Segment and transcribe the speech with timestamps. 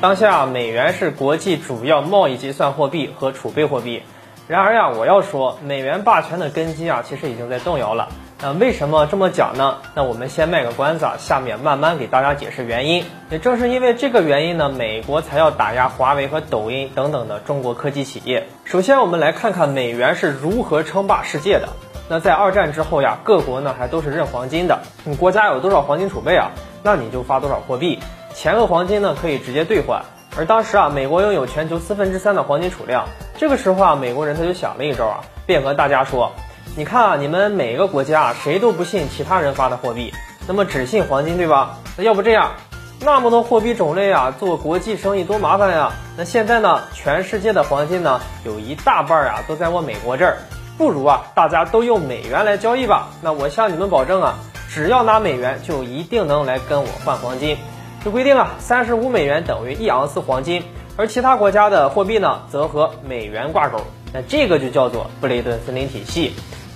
[0.00, 4.02] 当下美元是国际主要贸易结算货币和储备货币。
[4.48, 8.08] 然而呀，我要说，美元霸权的根基啊，其实已经在动摇了。
[8.40, 9.76] 那为什么这么讲呢？
[9.94, 13.04] 那我们先卖个关子，啊，下面慢慢给大家解释原因。
[13.28, 18.46] 也正是因为这个原因呢，美国才要打压华为和抖音等等的中国科技企业。
[18.64, 21.68] 首先，我们来看看美元是如何称霸世界的。
[22.08, 24.80] 那在二战之后呀，各国呢还都是认黄金的。
[25.04, 26.52] 你国家有多少黄金储备啊？
[26.82, 27.98] 那你就发多少货币，
[28.34, 30.02] 钱和黄金呢可以直接兑换。
[30.36, 33.04] 而当时啊，美国拥有全球四分之三的黄金储量。
[33.36, 36.30] 这个时候啊，美国人他就想了一招啊，便和大家说
[36.76, 40.14] ：“你看啊，你们每个国家啊谁都不信其他人发的货币，
[40.46, 41.78] 那么只信黄金，对吧？
[41.96, 42.52] 那要不这样，
[43.00, 45.90] 那么多货币种类啊，做国际生意多麻烦呀。
[46.16, 50.36] 那现在呢，全世界的黄金呢，有一大半啊都在我美国这儿，
[50.78, 53.08] 不如啊，大家都用美元来交易吧。
[53.20, 54.34] 那我向你们保证啊，
[54.68, 57.58] 只要拿美元，就一定能来跟我换黄金。”
[58.04, 60.62] 就规定啊，三十五美元等于一盎司黄金，
[60.96, 63.78] 而其他国家的货币呢，则和美元挂钩。
[64.12, 66.32] 那这个就叫做布雷顿森林体系。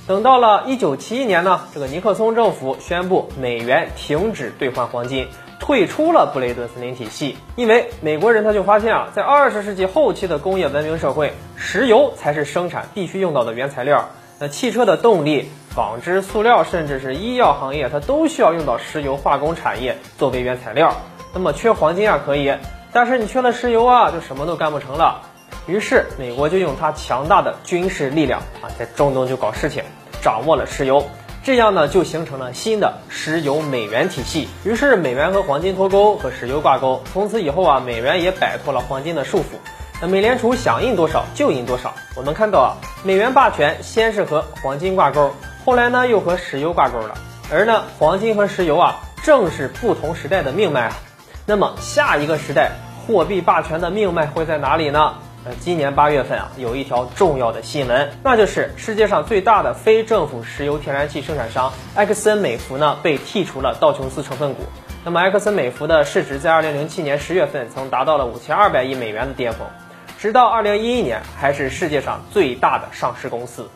[0.06, 5.26] 等到了一九七一年呢，这个尼克松政府宣布美元停止兑换黄金，
[5.58, 7.38] 退出了布雷顿森林体系。
[7.56, 14.10] 因为美国人他就发现啊，在二十世纪后期的工业文明社会，石油才是生产必须用到的原材料。
[14.38, 20.94] 那汽车的动力、纺织、塑料，甚至是医药行业，它都需要用到石油化工产业作为原材料。
[21.32, 22.56] 那么缺黄金啊可以，
[22.92, 25.22] 但是你缺了石油啊，就什么都干不成了。
[25.66, 29.82] 于是美国就用它强大的军事力量啊，在中东就搞事情，
[30.22, 31.04] 掌握了石油，
[31.42, 34.48] 这样呢就形成了新的石油美元体系。
[34.64, 39.56] 于是美元和黄金脱钩，和石油挂钩，从此以后啊，美元也摆脱了黄金的束缚。
[40.00, 41.94] 那美联储想印多少就印多少。
[42.14, 45.32] 我们看到啊，美元霸权先是和黄金挂钩，
[45.64, 47.16] 后来呢又和石油挂钩了。
[47.50, 50.96] 而呢，黄金和石油啊，正是不同时代的命脉啊。
[51.46, 52.70] 那么下一个时代
[53.06, 55.14] 货币霸权的命脉会在哪里呢？
[55.44, 64.62] 呃，今年八月份啊，有一条重要的新闻，那就是世界上最大的非政府石油天然气生产商埃克森美孚呢被剔除了道琼斯成分股。
[65.04, 69.66] 那么埃克森美孚的市值在二零零七年十月份曾达到了五千二百亿美元的巅峰，
[70.18, 73.68] 直到二零一一年还是世界上最大的上市公司，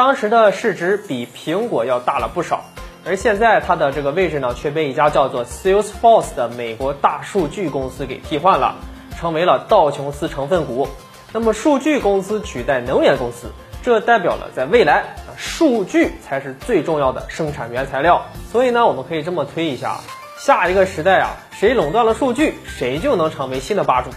[0.00, 2.64] 当时的市值比苹果要大了不少。
[3.04, 8.76] 而现在它的这个位置呢，却被一家叫做 Salesforce 的美国大数据公司给替换了，
[9.18, 10.88] 成为了道琼斯成分股。
[11.34, 13.48] 那么数据公司取代能源公司，
[13.82, 15.04] 这代表了在未来，
[15.36, 18.24] 数据才是最重要的生产原材料。
[18.50, 19.98] 所以呢，我们可以这么推一下，
[20.38, 24.08] 下一个时代啊，谁垄断了数据，谁就能成为新的霸主。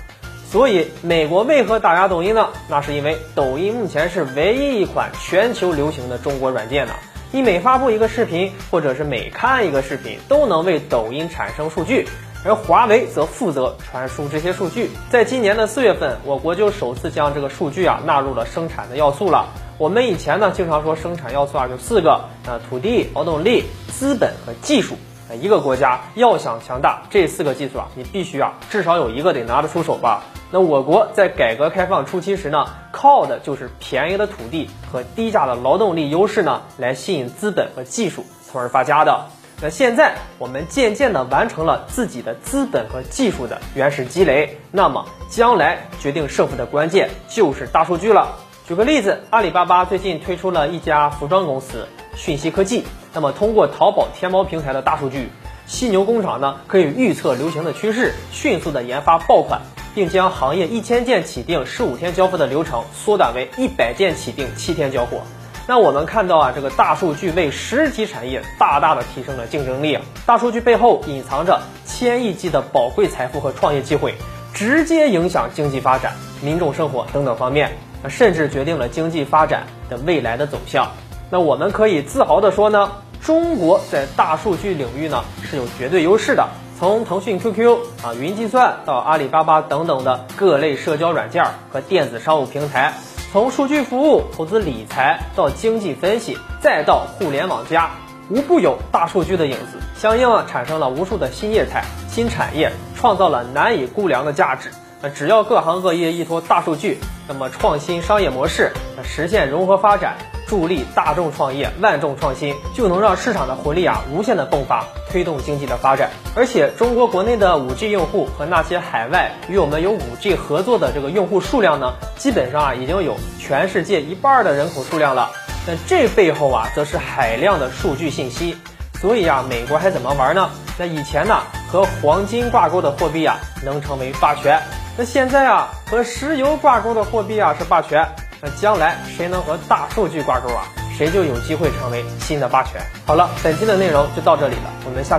[0.53, 2.49] 所以美国为何打压抖音呢？
[2.69, 6.93] 那是因为抖音目前是唯一一款全球流行的中国软件呢。
[7.31, 12.07] 你每发布一个视频，或者是每看一个视频，都能为抖音产生数据，
[12.45, 14.91] 而华为则负责传输这些数据。
[15.09, 19.47] 在今年的四月份，我国就首次将这个数据啊纳入了生产的要素了。
[19.79, 24.95] 我们以前呢经常说生产要素啊就四个，呃土地、劳动力、资本和技术。
[25.41, 30.21] 一个国家要想强大，这四个技术啊你必须啊至少有一个得拿得出手吧。
[30.53, 39.25] 那我国在改革开放初期时呢，靠的就是便宜的土地和低价的劳动力优势呢，来吸引资本和技术，从而发家的。
[39.63, 48.35] 那现在我们渐渐的完成了自己的资本和技术的原始积累，那么将来决定胜负的关键就是大数据了。
[48.67, 55.29] 举个例子，阿里巴巴最近推出了一家服装公司讯息科技，那么通过淘宝、天猫平台的大数据，
[55.65, 59.59] 犀牛工厂呢可以预测流行的趋势，迅速的研发爆款。
[59.93, 65.21] 并将行业一千件起订十五天交付的流程缩短为一百件起订七天交货。
[65.65, 69.97] 那我们看到啊，这个大数据为实体产业大大的提升了竞争力。
[70.25, 74.13] 大数据背后隐藏着千亿计的宝贵财富和创业机会，
[74.53, 77.71] 直接影响经济发展、民众生活等等方面，
[78.09, 80.91] 甚至决定了经济发展的未来的走向。
[81.29, 86.45] 那我们可以自豪的说呢，中国在大数据领域呢是有绝对优势的。
[86.83, 92.93] 从腾讯 QQ 啊、云计算到阿里巴巴等等的各类社交软件和电子商务平台，
[93.31, 97.91] 从数据服务、投资理财到经济分析，再到互联网加，
[98.29, 99.79] 无不有大数据的影子。
[99.95, 104.69] 相应啊，产生了无数的新业态、新产业，创造了难以估量的价值。
[105.01, 108.73] 那只要各行各业依托大数据，那么创新商业模式，
[109.05, 110.17] 实现融合发展。
[110.47, 116.09] 助力大众创业、万众创新，就能让市场的活力啊无限的迸发，推动经济的发展。
[116.35, 125.31] 而且，中国国内的 5G 用户和那些海外与我们有 5G 合作的这个用户数量呢，基本上啊已经有全世界一半的人口数量了。
[125.65, 128.57] 那这背后啊，则是海量的数据信息。
[128.99, 130.49] 所以啊，美国还怎么玩呢？
[130.77, 134.61] 那以前呢，和黄金挂钩的货币啊能成为霸权。
[134.97, 138.07] 那现在啊和石油挂钩的货币啊是霸权，
[138.45, 140.67] 那将来谁能和大数据挂钩啊，
[140.97, 142.81] 谁就有机会成为新的霸权。
[143.05, 145.11] 好了，本期的内容就到这里了，我们下。